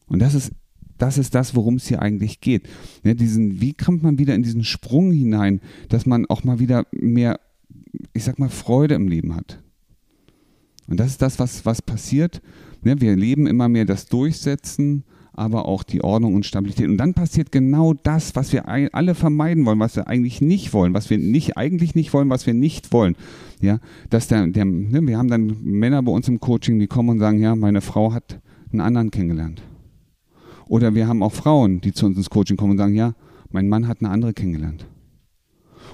Und 0.08 0.20
das 0.20 0.34
ist 0.34 0.52
das 0.98 1.18
ist 1.18 1.36
das, 1.36 1.56
worum 1.56 1.76
es 1.76 1.88
hier 1.88 2.02
eigentlich 2.02 2.40
geht. 2.40 2.70
Ja, 3.04 3.14
diesen, 3.14 3.60
wie 3.60 3.74
kommt 3.74 4.04
man 4.04 4.20
wieder 4.20 4.36
in 4.36 4.44
diesen 4.44 4.64
Sprung 4.64 5.12
hinein, 5.12 5.60
dass 5.90 6.06
man 6.06 6.26
auch 6.28 6.44
mal 6.44 6.60
wieder 6.60 6.86
mehr, 6.92 7.40
ich 8.14 8.24
sag 8.24 8.40
mal, 8.40 8.50
Freude 8.50 8.96
im 8.96 9.08
Leben 9.08 9.36
hat. 9.36 9.62
Und 10.88 11.00
das 11.00 11.08
ist 11.08 11.22
das, 11.22 11.40
was, 11.40 11.66
was 11.66 11.82
passiert. 11.82 12.42
Ja, 12.84 13.00
wir 13.02 13.16
leben 13.16 13.48
immer 13.48 13.70
mehr 13.70 13.86
das 13.86 14.06
Durchsetzen, 14.06 15.04
aber 15.34 15.66
auch 15.66 15.84
die 15.84 16.04
Ordnung 16.04 16.36
und 16.36 16.46
Stabilität. 16.46 16.88
Und 16.88 16.98
dann 16.98 17.14
passiert 17.14 17.52
genau 17.52 17.94
das, 17.94 18.36
was 18.36 18.54
wir 18.54 18.68
alle 18.68 19.16
vermeiden 19.16 19.66
wollen, 19.66 19.80
was 19.80 19.96
wir 19.96 20.08
eigentlich 20.08 20.42
nicht 20.42 20.74
wollen, 20.74 20.94
was 20.94 21.10
wir 21.10 21.18
nicht, 21.18 21.58
eigentlich 21.58 21.96
nicht 21.96 22.14
wollen, 22.14 22.30
was 22.30 22.46
wir 22.46 22.54
nicht 22.54 22.94
wollen. 22.94 23.16
Ja, 23.60 23.80
dass 24.10 24.28
der, 24.28 24.48
der 24.48 24.66
ne, 24.66 25.02
wir 25.02 25.18
haben 25.18 25.30
dann 25.30 25.58
Männer 25.64 26.04
bei 26.04 26.12
uns 26.12 26.28
im 26.28 26.40
Coaching, 26.40 26.80
die 26.80 26.88
kommen 26.88 27.10
und 27.10 27.20
sagen, 27.20 27.40
ja, 27.40 27.56
meine 27.56 27.82
Frau 27.82 28.14
hat 28.14 28.40
einen 28.72 28.82
anderen 28.82 29.12
kennengelernt. 29.12 29.64
Oder 30.68 30.96
wir 30.96 31.08
haben 31.08 31.24
auch 31.24 31.34
Frauen, 31.34 31.82
die 31.82 31.94
zu 31.94 32.06
uns 32.06 32.18
ins 32.18 32.30
Coaching 32.30 32.58
kommen 32.58 32.72
und 32.72 32.78
sagen, 32.78 32.96
ja, 32.96 33.14
mein 33.52 33.68
Mann 33.68 33.88
hat 33.88 34.00
eine 34.02 34.10
andere 34.10 34.34
kennengelernt. 34.34 34.86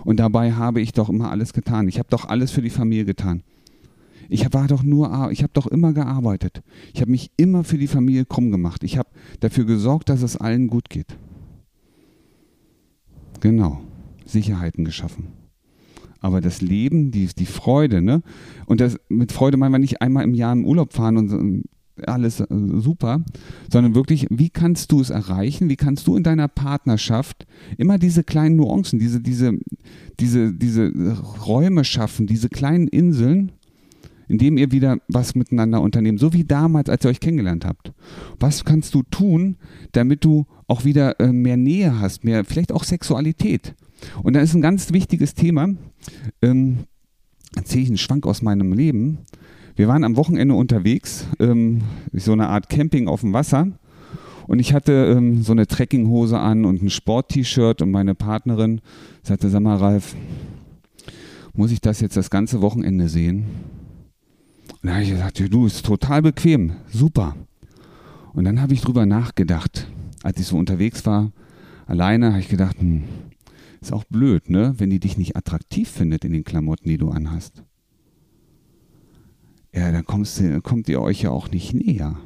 Und 0.03 0.19
dabei 0.19 0.53
habe 0.53 0.81
ich 0.81 0.93
doch 0.93 1.09
immer 1.09 1.31
alles 1.31 1.53
getan. 1.53 1.87
Ich 1.87 1.99
habe 1.99 2.09
doch 2.09 2.25
alles 2.25 2.51
für 2.51 2.61
die 2.61 2.69
Familie 2.69 3.05
getan. 3.05 3.43
Ich 4.29 4.53
war 4.53 4.67
doch 4.67 4.83
nur, 4.83 5.31
ich 5.31 5.41
habe 5.41 5.53
doch 5.53 5.67
immer 5.67 5.93
gearbeitet. 5.93 6.61
Ich 6.93 7.01
habe 7.01 7.11
mich 7.11 7.31
immer 7.35 7.63
für 7.63 7.77
die 7.77 7.87
Familie 7.87 8.25
krumm 8.25 8.51
gemacht. 8.51 8.83
Ich 8.83 8.97
habe 8.97 9.09
dafür 9.39 9.65
gesorgt, 9.65 10.09
dass 10.09 10.21
es 10.21 10.37
allen 10.37 10.67
gut 10.67 10.89
geht. 10.89 11.17
Genau, 13.41 13.81
Sicherheiten 14.25 14.85
geschaffen. 14.85 15.27
Aber 16.21 16.41
das 16.41 16.61
Leben, 16.61 17.11
die, 17.11 17.27
die 17.27 17.45
Freude, 17.45 18.01
ne? 18.01 18.21
Und 18.65 18.81
das, 18.81 18.97
mit 19.07 19.31
Freude 19.31 19.57
meinen 19.57 19.71
wir 19.71 19.79
nicht 19.79 20.01
einmal 20.01 20.25
im 20.25 20.33
Jahr 20.33 20.53
im 20.53 20.65
Urlaub 20.65 20.93
fahren 20.93 21.17
und 21.17 21.63
alles 22.07 22.39
äh, 22.39 22.45
super, 22.49 23.23
sondern 23.71 23.95
wirklich, 23.95 24.27
wie 24.29 24.49
kannst 24.49 24.91
du 24.91 25.01
es 25.01 25.09
erreichen? 25.09 25.69
Wie 25.69 25.75
kannst 25.75 26.07
du 26.07 26.15
in 26.15 26.23
deiner 26.23 26.47
Partnerschaft 26.47 27.45
immer 27.77 27.97
diese 27.97 28.23
kleinen 28.23 28.55
Nuancen, 28.55 28.99
diese, 28.99 29.21
diese, 29.21 29.57
diese, 30.19 30.53
diese 30.53 30.91
Räume 31.45 31.83
schaffen, 31.83 32.27
diese 32.27 32.49
kleinen 32.49 32.87
Inseln, 32.87 33.51
in 34.29 34.37
dem 34.37 34.57
ihr 34.57 34.71
wieder 34.71 34.99
was 35.07 35.35
miteinander 35.35 35.81
unternehmt, 35.81 36.19
so 36.19 36.31
wie 36.33 36.45
damals, 36.45 36.87
als 36.87 37.03
ihr 37.03 37.09
euch 37.09 37.19
kennengelernt 37.19 37.65
habt. 37.65 37.91
Was 38.39 38.63
kannst 38.63 38.93
du 38.93 39.03
tun, 39.03 39.57
damit 39.91 40.23
du 40.23 40.45
auch 40.67 40.85
wieder 40.85 41.19
äh, 41.19 41.33
mehr 41.33 41.57
Nähe 41.57 41.99
hast, 41.99 42.23
mehr, 42.23 42.45
vielleicht 42.45 42.71
auch 42.71 42.83
Sexualität? 42.83 43.73
Und 44.23 44.33
da 44.33 44.39
ist 44.39 44.53
ein 44.53 44.61
ganz 44.61 44.93
wichtiges 44.93 45.33
Thema, 45.33 45.69
ähm, 46.41 46.85
erzähle 47.55 47.83
ich 47.83 47.89
einen 47.89 47.97
Schwank 47.97 48.25
aus 48.27 48.41
meinem 48.41 48.71
Leben. 48.71 49.17
Wir 49.75 49.87
waren 49.87 50.03
am 50.03 50.15
Wochenende 50.15 50.53
unterwegs, 50.53 51.25
ähm, 51.39 51.81
so 52.13 52.31
eine 52.31 52.47
Art 52.47 52.69
Camping 52.69 53.07
auf 53.07 53.21
dem 53.21 53.33
Wasser. 53.33 53.67
Und 54.45 54.59
ich 54.59 54.73
hatte 54.73 54.93
ähm, 54.93 55.41
so 55.41 55.53
eine 55.53 55.67
Trekkinghose 55.67 56.37
an 56.37 56.65
und 56.65 56.83
ein 56.83 56.89
Sport-T-Shirt 56.89 57.81
und 57.81 57.91
meine 57.91 58.15
Partnerin 58.15 58.81
sagte, 59.23 59.49
sag 59.49 59.61
mal, 59.61 59.77
Ralf, 59.77 60.15
muss 61.53 61.71
ich 61.71 61.81
das 61.81 61.99
jetzt 61.99 62.15
das 62.17 62.29
ganze 62.29 62.61
Wochenende 62.61 63.09
sehen? 63.09 63.45
Und 64.81 64.87
dann 64.87 64.93
habe 64.93 65.03
ich 65.03 65.11
gesagt, 65.11 65.53
du, 65.53 65.65
ist 65.65 65.85
total 65.85 66.21
bequem, 66.21 66.73
super. 66.91 67.35
Und 68.33 68.45
dann 68.45 68.61
habe 68.61 68.73
ich 68.73 68.81
drüber 68.81 69.05
nachgedacht, 69.05 69.87
als 70.23 70.39
ich 70.39 70.47
so 70.47 70.57
unterwegs 70.57 71.05
war, 71.05 71.31
alleine, 71.85 72.29
habe 72.29 72.39
ich 72.39 72.49
gedacht, 72.49 72.79
hm, 72.79 73.03
ist 73.81 73.93
auch 73.93 74.03
blöd, 74.05 74.49
ne, 74.49 74.73
wenn 74.77 74.89
die 74.89 74.99
dich 74.99 75.17
nicht 75.17 75.35
attraktiv 75.35 75.89
findet 75.89 76.23
in 76.23 76.33
den 76.33 76.43
Klamotten, 76.43 76.87
die 76.87 76.97
du 76.97 77.09
anhast 77.09 77.63
ja, 79.73 79.91
dann 79.91 80.05
kommst 80.05 80.41
kommt 80.63 80.89
ihr 80.89 81.01
euch 81.01 81.21
ja 81.21 81.31
auch 81.31 81.49
nicht 81.51 81.73
näher. 81.73 82.17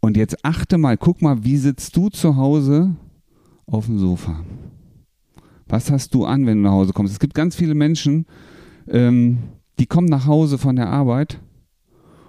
Und 0.00 0.16
jetzt 0.16 0.44
achte 0.44 0.78
mal, 0.78 0.96
guck 0.96 1.22
mal, 1.22 1.44
wie 1.44 1.56
sitzt 1.56 1.96
du 1.96 2.08
zu 2.08 2.36
Hause 2.36 2.96
auf 3.66 3.86
dem 3.86 3.98
Sofa? 3.98 4.44
Was 5.66 5.90
hast 5.90 6.14
du 6.14 6.24
an, 6.24 6.46
wenn 6.46 6.58
du 6.58 6.64
nach 6.64 6.72
Hause 6.72 6.92
kommst? 6.92 7.12
Es 7.12 7.20
gibt 7.20 7.34
ganz 7.34 7.54
viele 7.54 7.74
Menschen, 7.74 8.26
ähm, 8.88 9.38
die 9.80 9.86
kommen 9.86 10.08
nach 10.08 10.26
Hause 10.26 10.58
von 10.58 10.76
der 10.76 10.90
Arbeit 10.90 11.40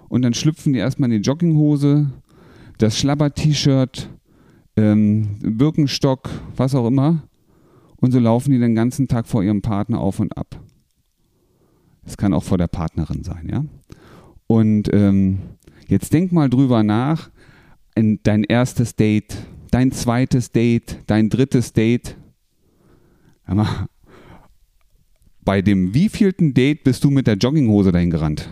und 0.08 0.22
dann 0.22 0.32
schlüpfen 0.32 0.72
die 0.72 0.78
erstmal 0.78 1.12
in 1.12 1.22
die 1.22 1.28
Jogginghose, 1.28 2.10
das 2.78 2.98
Schlabber-T-Shirt, 2.98 4.08
ähm, 4.76 5.36
Birkenstock, 5.40 6.30
was 6.56 6.74
auch 6.74 6.86
immer. 6.86 7.22
Und 7.96 8.10
so 8.10 8.18
laufen 8.18 8.50
die 8.52 8.58
den 8.58 8.74
ganzen 8.74 9.06
Tag 9.06 9.26
vor 9.26 9.44
ihrem 9.44 9.60
Partner 9.60 10.00
auf 10.00 10.18
und 10.18 10.36
ab. 10.36 10.58
Es 12.04 12.16
kann 12.16 12.32
auch 12.32 12.42
vor 12.42 12.58
der 12.58 12.66
Partnerin 12.66 13.22
sein, 13.22 13.48
ja. 13.50 13.64
Und 14.46 14.92
ähm, 14.92 15.38
jetzt 15.88 16.12
denk 16.12 16.32
mal 16.32 16.48
drüber 16.48 16.82
nach, 16.82 17.30
in 17.94 18.18
dein 18.22 18.44
erstes 18.44 18.96
Date, 18.96 19.36
dein 19.70 19.92
zweites 19.92 20.52
Date, 20.52 20.98
dein 21.06 21.28
drittes 21.28 21.74
Date. 21.74 22.16
Bei 25.44 25.60
dem 25.60 25.92
wievielten 25.92 26.54
Date 26.54 26.84
bist 26.84 27.02
du 27.02 27.10
mit 27.10 27.26
der 27.26 27.36
Jogginghose 27.36 27.90
dahin 27.90 28.10
gerannt? 28.10 28.48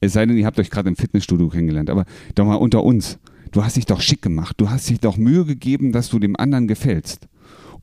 Es 0.00 0.12
sei 0.12 0.26
denn, 0.26 0.36
ihr 0.36 0.46
habt 0.46 0.58
euch 0.58 0.70
gerade 0.70 0.88
im 0.88 0.96
Fitnessstudio 0.96 1.48
kennengelernt, 1.48 1.90
aber 1.90 2.04
doch 2.34 2.44
mal 2.44 2.56
unter 2.56 2.84
uns. 2.84 3.18
Du 3.50 3.64
hast 3.64 3.76
dich 3.76 3.86
doch 3.86 4.00
schick 4.00 4.22
gemacht. 4.22 4.54
Du 4.60 4.70
hast 4.70 4.88
dich 4.88 5.00
doch 5.00 5.16
Mühe 5.16 5.44
gegeben, 5.44 5.92
dass 5.92 6.10
du 6.10 6.18
dem 6.18 6.36
anderen 6.36 6.68
gefällst. 6.68 7.26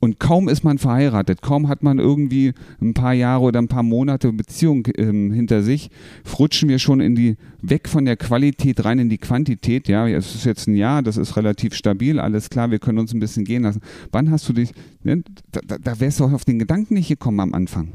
Und 0.06 0.20
kaum 0.20 0.48
ist 0.48 0.62
man 0.62 0.78
verheiratet, 0.78 1.42
kaum 1.42 1.66
hat 1.66 1.82
man 1.82 1.98
irgendwie 1.98 2.52
ein 2.80 2.94
paar 2.94 3.12
Jahre 3.12 3.42
oder 3.42 3.60
ein 3.60 3.66
paar 3.66 3.82
Monate 3.82 4.32
Beziehung 4.32 4.86
ähm, 4.96 5.32
hinter 5.32 5.64
sich, 5.64 5.90
rutschen 6.38 6.68
wir 6.68 6.78
schon 6.78 7.00
in 7.00 7.16
die, 7.16 7.36
weg 7.60 7.88
von 7.88 8.04
der 8.04 8.16
Qualität 8.16 8.84
rein 8.84 9.00
in 9.00 9.08
die 9.08 9.18
Quantität. 9.18 9.88
Ja, 9.88 10.06
es 10.06 10.36
ist 10.36 10.44
jetzt 10.44 10.68
ein 10.68 10.76
Jahr, 10.76 11.02
das 11.02 11.16
ist 11.16 11.36
relativ 11.36 11.74
stabil, 11.74 12.20
alles 12.20 12.50
klar, 12.50 12.70
wir 12.70 12.78
können 12.78 13.00
uns 13.00 13.12
ein 13.14 13.18
bisschen 13.18 13.44
gehen 13.44 13.64
lassen. 13.64 13.80
Wann 14.12 14.30
hast 14.30 14.48
du 14.48 14.52
dich, 14.52 14.70
ne, 15.02 15.24
da, 15.50 15.60
da, 15.66 15.76
da 15.76 15.98
wärst 15.98 16.20
du 16.20 16.24
auch 16.26 16.32
auf 16.32 16.44
den 16.44 16.60
Gedanken 16.60 16.94
nicht 16.94 17.08
gekommen 17.08 17.40
am 17.40 17.52
Anfang. 17.52 17.88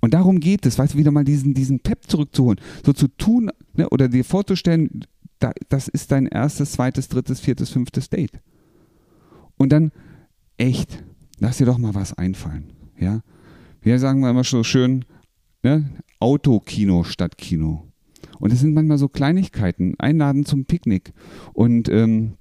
Und 0.00 0.14
darum 0.14 0.38
geht 0.38 0.64
es, 0.64 0.78
weißt 0.78 0.94
du, 0.94 0.98
wieder 0.98 1.10
mal 1.10 1.24
diesen, 1.24 1.54
diesen 1.54 1.80
Pep 1.80 2.04
zurückzuholen. 2.06 2.60
So 2.86 2.92
zu 2.92 3.08
tun 3.08 3.50
ne, 3.74 3.88
oder 3.88 4.08
dir 4.08 4.24
vorzustellen, 4.24 5.06
da, 5.40 5.50
das 5.68 5.88
ist 5.88 6.12
dein 6.12 6.26
erstes, 6.26 6.70
zweites, 6.70 7.08
drittes, 7.08 7.40
viertes, 7.40 7.70
fünftes 7.70 8.10
Date. 8.10 8.38
Und 9.56 9.72
dann 9.72 9.90
echt, 10.56 11.04
lass 11.38 11.58
dir 11.58 11.66
doch 11.66 11.78
mal 11.78 11.94
was 11.94 12.16
einfallen. 12.16 12.72
Ja? 12.98 13.20
Wir 13.82 13.98
sagen 13.98 14.20
mal 14.20 14.30
immer 14.30 14.44
so 14.44 14.62
schön, 14.62 15.04
ne, 15.62 15.90
Autokino 16.20 17.04
statt 17.04 17.38
Kino. 17.38 17.88
Und 18.38 18.52
es 18.52 18.60
sind 18.60 18.74
manchmal 18.74 18.98
so 18.98 19.08
Kleinigkeiten, 19.08 19.94
einladen 19.98 20.44
zum 20.44 20.64
Picknick. 20.64 21.12
Und, 21.52 21.88
ähm, 21.88 22.34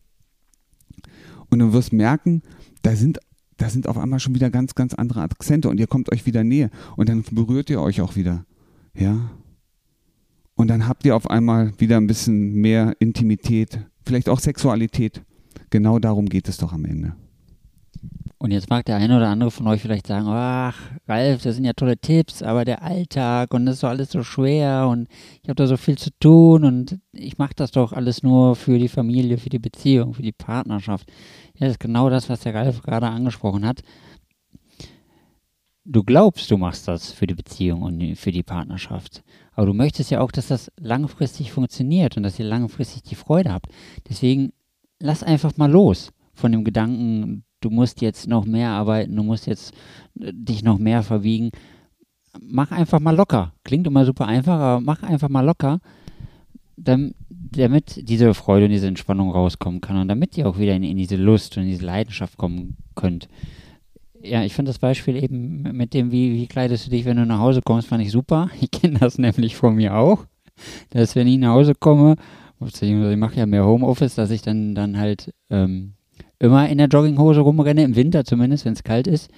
und 1.49 1.59
du 1.59 1.73
wirst 1.73 1.93
merken, 1.93 2.41
da 2.81 2.95
sind 2.95 3.19
da 3.57 3.69
sind 3.69 3.87
auf 3.87 3.97
einmal 3.97 4.19
schon 4.19 4.35
wieder 4.35 4.49
ganz, 4.49 4.75
ganz 4.75 4.93
andere 4.93 5.21
Akzente 5.21 5.69
und 5.69 5.79
ihr 5.79 5.87
kommt 5.87 6.11
euch 6.11 6.25
wieder 6.25 6.43
näher 6.43 6.69
und 6.97 7.09
dann 7.09 7.23
berührt 7.31 7.69
ihr 7.69 7.81
euch 7.81 8.01
auch 8.01 8.15
wieder. 8.15 8.45
Ja. 8.93 9.31
Und 10.55 10.67
dann 10.67 10.87
habt 10.87 11.05
ihr 11.05 11.15
auf 11.15 11.29
einmal 11.29 11.73
wieder 11.79 11.97
ein 11.97 12.07
bisschen 12.07 12.53
mehr 12.53 12.95
Intimität, 12.99 13.79
vielleicht 14.05 14.29
auch 14.29 14.39
Sexualität. 14.39 15.23
Genau 15.69 15.99
darum 15.99 16.27
geht 16.27 16.47
es 16.49 16.57
doch 16.57 16.73
am 16.73 16.85
Ende. 16.85 17.15
Und 18.43 18.51
jetzt 18.51 18.69
mag 18.69 18.83
der 18.83 18.97
eine 18.97 19.15
oder 19.15 19.29
andere 19.29 19.51
von 19.51 19.67
euch 19.67 19.81
vielleicht 19.81 20.07
sagen, 20.07 20.27
ach, 20.27 20.77
Ralf, 21.07 21.43
das 21.43 21.55
sind 21.55 21.63
ja 21.63 21.71
tolle 21.71 21.97
Tipps, 21.97 22.43
aber 22.43 22.65
der 22.65 22.83
Alltag 22.83 23.53
und 23.53 23.65
das 23.65 23.75
ist 23.75 23.83
doch 23.83 23.89
alles 23.89 24.11
so 24.11 24.21
schwer 24.21 24.89
und 24.91 25.07
ich 25.41 25.47
habe 25.47 25.55
da 25.55 25.65
so 25.65 25.77
viel 25.77 25.97
zu 25.97 26.09
tun 26.19 26.65
und 26.65 26.99
ich 27.13 27.37
mache 27.37 27.53
das 27.55 27.71
doch 27.71 27.93
alles 27.93 28.21
nur 28.21 28.57
für 28.57 28.77
die 28.77 28.89
Familie, 28.89 29.37
für 29.37 29.47
die 29.47 29.59
Beziehung, 29.59 30.13
für 30.13 30.23
die 30.23 30.33
Partnerschaft. 30.33 31.09
Ja, 31.53 31.67
das 31.67 31.75
ist 31.75 31.79
genau 31.79 32.09
das, 32.09 32.27
was 32.27 32.41
der 32.41 32.53
Ralf 32.53 32.81
gerade 32.81 33.07
angesprochen 33.07 33.65
hat. 33.65 33.79
Du 35.85 36.03
glaubst, 36.03 36.51
du 36.51 36.57
machst 36.57 36.89
das 36.89 37.13
für 37.13 37.27
die 37.27 37.35
Beziehung 37.35 37.81
und 37.81 38.17
für 38.17 38.33
die 38.33 38.43
Partnerschaft. 38.43 39.23
Aber 39.53 39.67
du 39.67 39.73
möchtest 39.73 40.11
ja 40.11 40.19
auch, 40.19 40.33
dass 40.33 40.49
das 40.49 40.69
langfristig 40.77 41.53
funktioniert 41.53 42.17
und 42.17 42.23
dass 42.23 42.39
ihr 42.39 42.45
langfristig 42.45 43.03
die 43.03 43.15
Freude 43.15 43.53
habt. 43.53 43.67
Deswegen 44.09 44.51
lass 44.99 45.23
einfach 45.23 45.55
mal 45.55 45.71
los 45.71 46.11
von 46.33 46.51
dem 46.51 46.65
Gedanken, 46.65 47.45
du 47.63 47.69
musst 47.69 48.01
jetzt 48.01 48.27
noch 48.27 48.45
mehr 48.45 48.69
arbeiten, 48.69 49.15
du 49.15 49.23
musst 49.23 49.47
jetzt 49.47 49.73
äh, 50.19 50.31
dich 50.33 50.63
noch 50.63 50.77
mehr 50.77 51.03
verwiegen. 51.03 51.51
Mach 52.41 52.71
einfach 52.71 52.99
mal 52.99 53.15
locker. 53.15 53.53
Klingt 53.63 53.85
immer 53.87 54.05
super 54.05 54.25
einfach, 54.27 54.53
aber 54.59 54.81
mach 54.81 55.03
einfach 55.03 55.29
mal 55.29 55.45
locker 55.45 55.79
damit 57.57 58.07
diese 58.09 58.33
Freude 58.33 58.65
und 58.65 58.71
diese 58.71 58.87
Entspannung 58.87 59.31
rauskommen 59.31 59.81
kann 59.81 59.97
und 59.97 60.07
damit 60.07 60.37
ihr 60.37 60.47
auch 60.47 60.57
wieder 60.57 60.75
in, 60.75 60.83
in 60.83 60.97
diese 60.97 61.15
Lust 61.15 61.57
und 61.57 61.65
diese 61.65 61.85
Leidenschaft 61.85 62.37
kommen 62.37 62.77
könnt. 62.95 63.27
Ja, 64.21 64.43
ich 64.43 64.53
finde 64.53 64.69
das 64.69 64.79
Beispiel 64.79 65.21
eben 65.21 65.63
mit 65.75 65.93
dem, 65.93 66.11
wie, 66.11 66.33
wie 66.33 66.47
kleidest 66.47 66.87
du 66.87 66.91
dich, 66.91 67.05
wenn 67.05 67.17
du 67.17 67.25
nach 67.25 67.39
Hause 67.39 67.61
kommst, 67.61 67.87
fand 67.87 68.03
ich 68.03 68.11
super. 68.11 68.49
Ich 68.61 68.71
kenne 68.71 68.99
das 68.99 69.17
nämlich 69.17 69.55
von 69.55 69.75
mir 69.75 69.95
auch, 69.95 70.25
dass 70.91 71.15
wenn 71.15 71.27
ich 71.27 71.37
nach 71.37 71.53
Hause 71.53 71.73
komme, 71.75 72.15
ich 72.61 73.17
mache 73.17 73.35
ja 73.35 73.45
mehr 73.45 73.65
Homeoffice, 73.65 74.15
dass 74.15 74.31
ich 74.31 74.41
dann, 74.41 74.73
dann 74.73 74.97
halt 74.97 75.33
ähm, 75.49 75.93
immer 76.43 76.67
in 76.67 76.77
der 76.77 76.87
Jogginghose 76.87 77.39
rumrenne, 77.39 77.83
im 77.83 77.95
Winter 77.95 78.25
zumindest, 78.25 78.65
wenn 78.65 78.73
es 78.73 78.83
kalt 78.83 79.07
ist. 79.07 79.31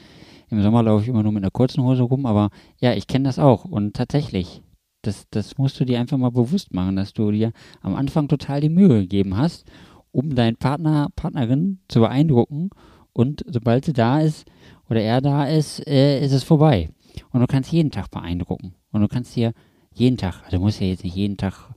Im 0.49 0.61
Sommer 0.61 0.81
laufe 0.81 1.03
ich 1.03 1.09
immer 1.09 1.21
nur 1.21 1.31
mit 1.31 1.43
einer 1.43 1.51
kurzen 1.51 1.83
Hose 1.83 2.03
rum, 2.03 2.25
aber 2.25 2.49
ja, 2.81 2.93
ich 2.93 3.07
kenne 3.07 3.25
das 3.25 3.37
auch. 3.37 3.65
Und 3.65 3.95
tatsächlich, 3.95 4.63
das, 5.03 5.25
das 5.29 5.57
musst 5.59 5.79
du 5.79 5.85
dir 5.85 5.99
einfach 5.99 6.17
mal 6.17 6.31
bewusst 6.31 6.73
machen, 6.73 6.95
dass 6.95 7.13
du 7.13 7.31
dir 7.31 7.51
am 7.81 7.95
Anfang 7.95 8.27
total 8.27 8.59
die 8.59 8.69
Mühe 8.69 9.01
gegeben 9.01 9.37
hast, 9.37 9.65
um 10.11 10.33
deinen 10.33 10.57
Partner, 10.57 11.09
Partnerin 11.15 11.79
zu 11.87 11.99
beeindrucken. 11.99 12.71
Und 13.13 13.45
sobald 13.47 13.85
sie 13.85 13.93
da 13.93 14.21
ist 14.21 14.45
oder 14.89 15.01
er 15.01 15.21
da 15.21 15.45
ist, 15.45 15.87
äh, 15.87 16.23
ist 16.25 16.33
es 16.33 16.43
vorbei. 16.43 16.89
Und 17.31 17.39
du 17.39 17.47
kannst 17.47 17.71
jeden 17.71 17.91
Tag 17.91 18.09
beeindrucken. 18.09 18.73
Und 18.91 19.01
du 19.01 19.07
kannst 19.07 19.35
dir 19.35 19.53
jeden 19.93 20.17
Tag, 20.17 20.41
also 20.43 20.57
du 20.57 20.63
musst 20.63 20.81
ja 20.81 20.87
jetzt 20.87 21.03
nicht 21.03 21.15
jeden 21.15 21.37
Tag 21.37 21.69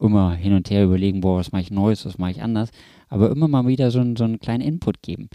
immer 0.00 0.34
hin 0.34 0.54
und 0.54 0.68
her 0.70 0.84
überlegen, 0.84 1.20
boah, 1.20 1.38
was 1.38 1.52
mache 1.52 1.62
ich 1.62 1.70
Neues, 1.70 2.04
was 2.06 2.18
mache 2.18 2.32
ich 2.32 2.42
anders, 2.42 2.70
aber 3.12 3.30
immer 3.30 3.46
mal 3.46 3.66
wieder 3.66 3.90
so, 3.90 4.02
so 4.16 4.24
einen 4.24 4.40
kleinen 4.40 4.62
Input 4.62 5.02
geben. 5.02 5.28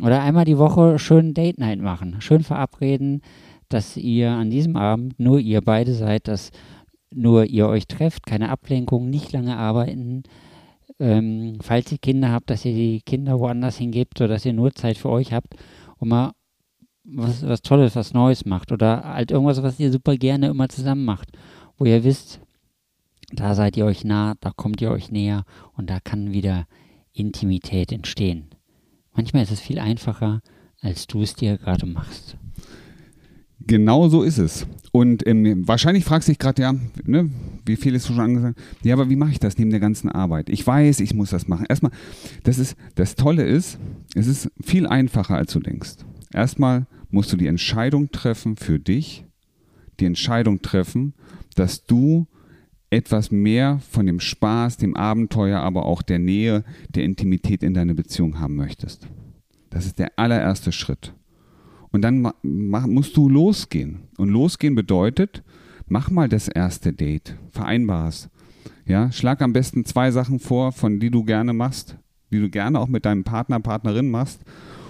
Oder 0.00 0.22
einmal 0.22 0.44
die 0.44 0.58
Woche 0.58 0.98
schön 0.98 1.34
Date 1.34 1.58
Night 1.58 1.80
machen, 1.80 2.20
schön 2.20 2.42
verabreden, 2.42 3.20
dass 3.68 3.96
ihr 3.96 4.30
an 4.30 4.50
diesem 4.50 4.76
Abend 4.76 5.18
nur 5.18 5.40
ihr 5.40 5.60
beide 5.60 5.92
seid, 5.92 6.28
dass 6.28 6.52
nur 7.12 7.46
ihr 7.46 7.66
euch 7.66 7.88
trefft, 7.88 8.26
keine 8.26 8.50
Ablenkung, 8.50 9.10
nicht 9.10 9.32
lange 9.32 9.56
arbeiten. 9.56 10.22
Ähm, 11.00 11.58
falls 11.60 11.90
ihr 11.90 11.98
Kinder 11.98 12.30
habt, 12.30 12.48
dass 12.48 12.64
ihr 12.64 12.74
die 12.74 13.00
Kinder 13.04 13.40
woanders 13.40 13.76
hingebt, 13.76 14.18
sodass 14.18 14.46
ihr 14.46 14.52
nur 14.52 14.72
Zeit 14.72 14.96
für 14.96 15.10
euch 15.10 15.32
habt 15.32 15.56
und 15.98 16.08
mal 16.08 16.32
was, 17.02 17.44
was 17.46 17.62
Tolles, 17.62 17.96
was 17.96 18.14
Neues 18.14 18.44
macht 18.44 18.70
oder 18.70 19.02
halt 19.02 19.32
irgendwas, 19.32 19.62
was 19.62 19.80
ihr 19.80 19.90
super 19.90 20.16
gerne 20.16 20.48
immer 20.48 20.68
zusammen 20.68 21.04
macht, 21.04 21.30
wo 21.76 21.84
ihr 21.86 22.04
wisst, 22.04 22.40
da 23.32 23.54
seid 23.54 23.76
ihr 23.76 23.84
euch 23.84 24.04
nah, 24.04 24.34
da 24.40 24.52
kommt 24.54 24.80
ihr 24.80 24.92
euch 24.92 25.10
näher 25.10 25.44
und 25.76 25.90
da 25.90 25.98
kann 25.98 26.32
wieder 26.32 26.66
Intimität 27.16 27.92
entstehen. 27.92 28.46
Manchmal 29.14 29.42
ist 29.42 29.52
es 29.52 29.60
viel 29.60 29.78
einfacher, 29.78 30.42
als 30.80 31.06
du 31.06 31.22
es 31.22 31.34
dir 31.34 31.56
gerade 31.56 31.86
machst. 31.86 32.36
Genau 33.60 34.08
so 34.08 34.22
ist 34.22 34.38
es. 34.38 34.66
Und 34.92 35.26
ähm, 35.26 35.66
wahrscheinlich 35.66 36.04
fragst 36.04 36.28
du 36.28 36.32
dich 36.32 36.38
gerade, 36.38 36.62
ja, 36.62 36.74
ne, 37.04 37.30
wie 37.64 37.76
viel 37.76 37.94
ist 37.94 38.06
schon 38.06 38.20
angesagt? 38.20 38.60
Ja, 38.84 38.94
aber 38.94 39.10
wie 39.10 39.16
mache 39.16 39.32
ich 39.32 39.40
das 39.40 39.58
neben 39.58 39.70
der 39.70 39.80
ganzen 39.80 40.08
Arbeit? 40.08 40.48
Ich 40.50 40.64
weiß, 40.64 41.00
ich 41.00 41.14
muss 41.14 41.30
das 41.30 41.48
machen. 41.48 41.66
Erstmal, 41.68 41.92
das 42.44 42.58
ist, 42.58 42.76
das 42.94 43.16
Tolle 43.16 43.44
ist, 43.44 43.78
es 44.14 44.26
ist 44.26 44.50
viel 44.62 44.86
einfacher, 44.86 45.36
als 45.36 45.52
du 45.52 45.60
denkst. 45.60 45.96
Erstmal 46.32 46.86
musst 47.10 47.32
du 47.32 47.36
die 47.36 47.46
Entscheidung 47.46 48.10
treffen 48.10 48.56
für 48.56 48.78
dich, 48.78 49.24
die 49.98 50.04
Entscheidung 50.04 50.62
treffen, 50.62 51.14
dass 51.56 51.84
du 51.86 52.26
etwas 52.90 53.30
mehr 53.30 53.80
von 53.90 54.06
dem 54.06 54.20
Spaß, 54.20 54.76
dem 54.76 54.96
Abenteuer, 54.96 55.60
aber 55.60 55.86
auch 55.86 56.02
der 56.02 56.18
Nähe, 56.18 56.64
der 56.88 57.04
Intimität 57.04 57.62
in 57.62 57.74
deine 57.74 57.94
Beziehung 57.94 58.38
haben 58.38 58.56
möchtest. 58.56 59.08
Das 59.70 59.86
ist 59.86 59.98
der 59.98 60.18
allererste 60.18 60.72
Schritt. 60.72 61.12
Und 61.90 62.02
dann 62.02 62.30
musst 62.42 63.16
du 63.16 63.28
losgehen. 63.28 64.00
Und 64.18 64.28
losgehen 64.28 64.74
bedeutet, 64.74 65.42
mach 65.86 66.10
mal 66.10 66.28
das 66.28 66.48
erste 66.48 66.92
Date, 66.92 67.36
vereinbar 67.50 68.08
es. 68.08 68.28
Ja, 68.86 69.10
schlag 69.10 69.42
am 69.42 69.52
besten 69.52 69.84
zwei 69.84 70.10
Sachen 70.10 70.38
vor, 70.38 70.72
von 70.72 71.00
die 71.00 71.10
du 71.10 71.24
gerne 71.24 71.52
machst, 71.52 71.96
die 72.30 72.40
du 72.40 72.48
gerne 72.50 72.78
auch 72.78 72.88
mit 72.88 73.04
deinem 73.04 73.24
Partner, 73.24 73.60
Partnerin 73.60 74.10
machst 74.10 74.42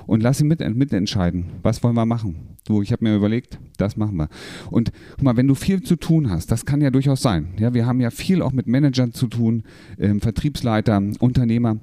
und 0.07 0.23
lass 0.23 0.41
ihn 0.41 0.49
mit, 0.49 0.61
mitentscheiden. 0.75 1.47
Was 1.63 1.83
wollen 1.83 1.95
wir 1.95 2.07
machen? 2.07 2.56
Du, 2.67 2.83
ich 2.83 2.93
habe 2.93 3.05
mir 3.05 3.17
überlegt, 3.17 3.59
das 3.79 3.97
machen 3.97 4.17
wir. 4.17 4.29
Und 4.71 4.93
guck 5.13 5.23
mal, 5.23 5.37
wenn 5.37 5.49
du 5.49 5.55
viel 5.55 5.83
zu 5.83 5.97
tun 5.97 6.31
hast, 6.31 6.51
das 6.51 6.67
kann 6.67 6.81
ja 6.81 6.91
durchaus 6.91 7.23
sein. 7.23 7.55
Ja, 7.59 7.75
wir 7.75 7.87
haben 7.87 8.01
ja 8.01 8.11
viel 8.11 8.43
auch 8.43 8.53
mit 8.53 8.67
Managern 8.67 9.13
zu 9.13 9.27
tun, 9.29 9.63
ähm, 9.99 10.21
Vertriebsleiter, 10.21 11.03
Unternehmer. 11.21 11.79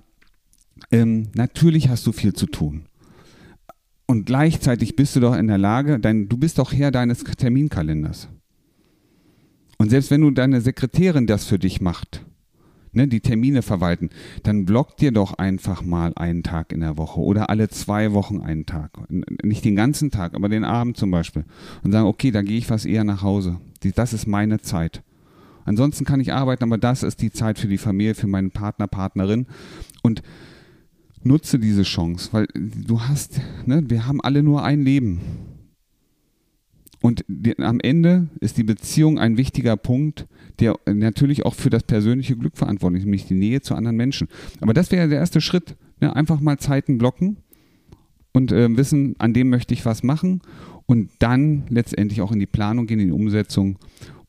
Ähm, 0.91 1.29
natürlich 1.35 1.89
hast 1.89 2.05
du 2.05 2.11
viel 2.11 2.33
zu 2.33 2.45
tun. 2.45 2.83
Und 4.05 4.25
gleichzeitig 4.25 4.95
bist 4.95 5.15
du 5.15 5.21
doch 5.21 5.35
in 5.35 5.47
der 5.47 5.57
Lage, 5.57 5.99
dein, 5.99 6.27
du 6.27 6.37
bist 6.37 6.59
doch 6.59 6.73
Herr 6.73 6.91
deines 6.91 7.23
Terminkalenders. 7.23 8.27
Und 9.77 9.89
selbst 9.89 10.11
wenn 10.11 10.21
du 10.21 10.31
deine 10.31 10.61
Sekretärin 10.61 11.27
das 11.27 11.45
für 11.45 11.59
dich 11.59 11.81
macht, 11.81 12.25
ne, 12.93 13.07
die 13.07 13.19
Termine 13.19 13.61
verwalten, 13.61 14.09
dann 14.43 14.65
block 14.65 14.97
dir 14.97 15.11
doch 15.11 15.33
einfach 15.33 15.83
mal 15.83 16.13
einen 16.15 16.43
Tag 16.43 16.71
in 16.71 16.79
der 16.79 16.97
Woche 16.97 17.19
oder 17.19 17.49
alle 17.49 17.69
zwei 17.69 18.13
Wochen 18.13 18.41
einen 18.41 18.65
Tag. 18.65 18.91
Nicht 19.43 19.65
den 19.65 19.75
ganzen 19.75 20.11
Tag, 20.11 20.35
aber 20.35 20.49
den 20.49 20.63
Abend 20.63 20.97
zum 20.97 21.11
Beispiel. 21.11 21.45
Und 21.83 21.91
sagen, 21.91 22.07
okay, 22.07 22.31
da 22.31 22.41
gehe 22.41 22.57
ich 22.57 22.69
was 22.69 22.85
eher 22.85 23.03
nach 23.03 23.21
Hause. 23.21 23.59
Das 23.95 24.13
ist 24.13 24.27
meine 24.27 24.61
Zeit. 24.61 25.03
Ansonsten 25.65 26.05
kann 26.05 26.19
ich 26.19 26.33
arbeiten, 26.33 26.63
aber 26.63 26.77
das 26.77 27.03
ist 27.03 27.21
die 27.21 27.31
Zeit 27.31 27.57
für 27.57 27.67
die 27.67 27.77
Familie, 27.77 28.15
für 28.15 28.27
meinen 28.27 28.51
Partner, 28.51 28.87
Partnerin. 28.87 29.47
Und 30.01 30.21
nutze 31.23 31.59
diese 31.59 31.83
Chance, 31.83 32.29
weil 32.31 32.47
du 32.53 33.01
hast, 33.01 33.39
ne, 33.65 33.83
wir 33.89 34.05
haben 34.07 34.21
alle 34.21 34.43
nur 34.43 34.63
ein 34.63 34.83
Leben. 34.83 35.21
Und 37.03 37.25
die, 37.27 37.59
am 37.59 37.81
Ende 37.81 38.29
ist 38.39 38.57
die 38.57 38.63
Beziehung 38.63 39.19
ein 39.19 39.35
wichtiger 39.35 39.75
Punkt, 39.75 40.25
der 40.61 40.79
natürlich 40.85 41.45
auch 41.45 41.53
für 41.53 41.69
das 41.69 41.83
persönliche 41.83 42.37
Glück 42.37 42.55
verantwortlich 42.55 43.01
ist, 43.01 43.05
nämlich 43.05 43.25
die 43.25 43.33
Nähe 43.33 43.59
zu 43.59 43.75
anderen 43.75 43.97
Menschen. 43.97 44.29
Aber 44.61 44.73
das 44.73 44.89
wäre 44.89 45.09
der 45.09 45.19
erste 45.19 45.41
Schritt. 45.41 45.75
Ne? 45.99 46.15
Einfach 46.15 46.39
mal 46.39 46.57
Zeiten 46.59 46.97
blocken 46.97 47.35
und 48.31 48.53
äh, 48.53 48.77
wissen, 48.77 49.15
an 49.19 49.33
dem 49.33 49.49
möchte 49.49 49.73
ich 49.73 49.85
was 49.85 50.01
machen 50.01 50.39
und 50.85 51.09
dann 51.19 51.63
letztendlich 51.67 52.21
auch 52.21 52.31
in 52.31 52.39
die 52.39 52.45
Planung 52.45 52.87
gehen, 52.87 53.01
in 53.01 53.07
die 53.07 53.13
Umsetzung. 53.13 53.79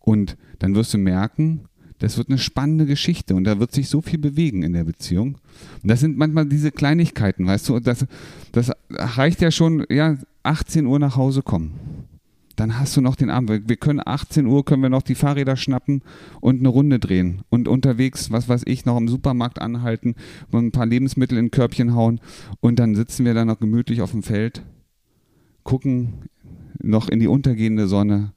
Und 0.01 0.37
dann 0.59 0.75
wirst 0.75 0.93
du 0.95 0.99
merken, 0.99 1.69
das 2.01 2.19
wird 2.19 2.29
eine 2.29 2.39
spannende 2.39 2.87
Geschichte 2.87 3.37
und 3.37 3.45
da 3.45 3.61
wird 3.61 3.71
sich 3.71 3.89
so 3.89 4.03
viel 4.03 4.19
bewegen 4.19 4.65
in 4.65 4.73
der 4.73 4.83
Beziehung. 4.83 5.39
Und 5.81 5.91
das 5.93 6.01
sind 6.01 6.19
manchmal 6.19 6.47
diese 6.47 6.73
Kleinigkeiten, 6.73 7.47
weißt 7.47 7.69
du, 7.69 7.79
das, 7.79 8.05
das 8.51 8.73
reicht 8.91 9.43
ja 9.43 9.53
schon, 9.53 9.87
ja, 9.91 10.17
18 10.43 10.87
Uhr 10.87 10.99
nach 10.99 11.15
Hause 11.15 11.43
kommen 11.43 12.09
dann 12.57 12.79
hast 12.79 12.97
du 12.97 13.01
noch 13.01 13.17
den 13.17 13.31
Abend. 13.31 13.69
Wir 13.69 13.77
können 13.77 14.01
18 14.05 14.47
Uhr 14.47 14.65
können 14.65 14.83
wir 14.83 14.91
noch 14.91 15.03
die 15.03 15.15
Fahrräder 15.15 15.57
schnappen 15.57 16.03
und 16.41 16.61
eine 16.61 16.69
Runde 16.69 16.99
drehen 16.99 17.43
und 17.51 17.69
unterwegs, 17.69 18.31
was 18.31 18.49
weiß 18.49 18.63
ich, 18.67 18.85
noch 18.85 18.97
im 18.97 19.09
Supermarkt 19.09 19.61
anhalten 19.61 20.15
und 20.51 20.67
ein 20.67 20.73
paar 20.73 20.87
Lebensmittel 20.87 21.39
in 21.39 21.47
ein 21.47 21.51
Körbchen 21.51 21.95
hauen 21.95 22.21
und 22.61 22.79
dann 22.79 22.95
sitzen 22.95 23.25
wir 23.25 23.35
dann 23.35 23.49
noch 23.49 23.59
gemütlich 23.59 24.03
auf 24.03 24.13
dem 24.13 24.23
Feld, 24.23 24.63
gucken 25.63 26.29
noch 26.83 27.09
in 27.09 27.21
die 27.21 27.29
untergehende 27.29 27.87
Sonne 27.87 28.33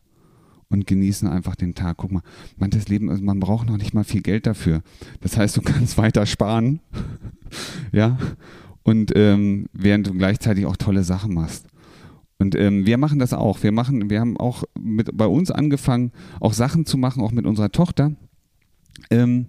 und 0.69 0.87
genießen 0.87 1.27
einfach 1.27 1.55
den 1.55 1.75
Tag. 1.75 1.97
Guck 1.97 2.11
mal, 2.11 2.23
manches 2.57 2.87
Leben, 2.87 3.09
also 3.09 3.23
man 3.23 3.39
braucht 3.39 3.67
noch 3.67 3.77
nicht 3.77 3.93
mal 3.93 4.03
viel 4.03 4.21
Geld 4.21 4.47
dafür. 4.47 4.81
Das 5.21 5.37
heißt, 5.37 5.55
du 5.57 5.61
kannst 5.65 5.97
weiter 5.97 6.25
sparen, 6.25 6.79
ja, 7.91 8.17
und 8.83 9.11
ähm, 9.15 9.67
während 9.73 10.07
du 10.07 10.13
gleichzeitig 10.13 10.65
auch 10.65 10.77
tolle 10.77 11.03
Sachen 11.03 11.33
machst. 11.33 11.67
Und 12.39 12.55
ähm, 12.55 12.85
wir 12.85 12.97
machen 12.97 13.19
das 13.19 13.33
auch. 13.33 13.63
Wir 13.63 13.71
machen, 13.71 14.09
wir 14.09 14.19
haben 14.19 14.37
auch 14.37 14.63
mit, 14.79 15.09
bei 15.15 15.25
uns 15.25 15.49
angefangen, 15.49 16.11
auch 16.39 16.53
Sachen 16.53 16.85
zu 16.85 16.97
machen, 16.97 17.23
auch 17.23 17.31
mit 17.31 17.45
unserer 17.45 17.71
Tochter, 17.71 18.11
ähm, 19.09 19.47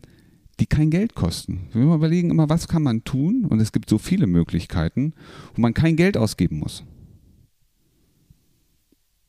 die 0.59 0.67
kein 0.67 0.91
Geld 0.91 1.15
kosten. 1.15 1.69
Wir 1.73 1.83
überlegen 1.83 2.31
immer, 2.31 2.49
was 2.49 2.67
kann 2.67 2.83
man 2.83 3.05
tun? 3.05 3.45
Und 3.45 3.61
es 3.61 3.73
gibt 3.73 3.91
so 3.91 3.99
viele 3.99 4.27
Möglichkeiten, 4.27 5.13
wo 5.55 5.61
man 5.61 5.75
kein 5.75 5.97
Geld 5.97 6.17
ausgeben 6.17 6.59
muss. 6.59 6.85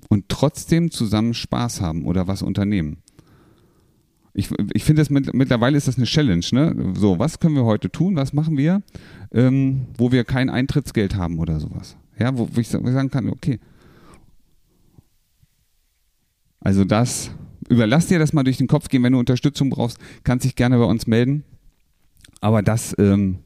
Und 0.07 0.29
trotzdem 0.29 0.89
zusammen 0.89 1.33
Spaß 1.33 1.81
haben 1.81 2.05
oder 2.05 2.27
was 2.27 2.41
unternehmen. 2.41 2.97
Ich, 4.33 4.49
ich 4.73 4.85
finde, 4.85 5.05
mit, 5.09 5.33
mittlerweile 5.33 5.77
ist 5.77 5.87
das 5.87 5.97
eine 5.97 6.05
Challenge. 6.05 6.45
Ne? 6.51 6.93
So, 6.95 7.19
was 7.19 7.39
können 7.39 7.55
wir 7.55 7.65
heute 7.65 7.91
tun? 7.91 8.15
Was 8.15 8.31
machen 8.31 8.57
wir, 8.57 8.81
ähm, 9.31 9.87
wo 9.97 10.11
wir 10.11 10.23
kein 10.23 10.49
Eintrittsgeld 10.49 11.15
haben 11.15 11.39
oder 11.39 11.59
sowas? 11.59 11.97
Ja, 12.19 12.37
wo, 12.37 12.47
wo 12.51 12.59
ich 12.59 12.67
sagen 12.67 13.09
kann, 13.09 13.29
okay. 13.29 13.59
Also 16.59 16.83
das, 16.83 17.31
überlass 17.69 18.07
dir 18.07 18.19
das 18.19 18.33
mal 18.33 18.43
durch 18.43 18.57
den 18.57 18.67
Kopf 18.67 18.89
gehen, 18.89 19.03
wenn 19.03 19.13
du 19.13 19.19
Unterstützung 19.19 19.69
brauchst, 19.69 19.97
kannst 20.23 20.45
dich 20.45 20.55
gerne 20.55 20.77
bei 20.77 20.83
uns 20.83 21.07
melden. 21.07 21.43
Aber 22.41 22.61
das 22.61 22.95
ähm, 22.99 23.39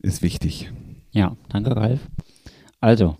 ist 0.00 0.22
wichtig. 0.22 0.70
Ja, 1.10 1.36
danke 1.48 1.76
Ralf. 1.76 2.00
Also, 2.80 3.16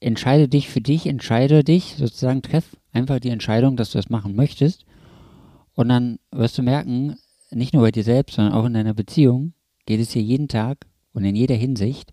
entscheide 0.00 0.48
dich 0.48 0.68
für 0.68 0.80
dich, 0.80 1.06
entscheide 1.06 1.64
dich, 1.64 1.96
sozusagen 1.96 2.42
treff 2.42 2.76
einfach 2.92 3.20
die 3.20 3.30
Entscheidung, 3.30 3.76
dass 3.76 3.90
du 3.92 3.98
das 3.98 4.10
machen 4.10 4.34
möchtest. 4.34 4.84
Und 5.74 5.88
dann 5.88 6.18
wirst 6.30 6.58
du 6.58 6.62
merken, 6.62 7.16
nicht 7.50 7.72
nur 7.72 7.82
bei 7.82 7.90
dir 7.90 8.04
selbst, 8.04 8.36
sondern 8.36 8.54
auch 8.54 8.66
in 8.66 8.74
deiner 8.74 8.94
Beziehung 8.94 9.54
geht 9.86 10.00
es 10.00 10.10
dir 10.10 10.22
jeden 10.22 10.48
Tag 10.48 10.86
und 11.12 11.24
in 11.24 11.36
jeder 11.36 11.54
Hinsicht 11.54 12.12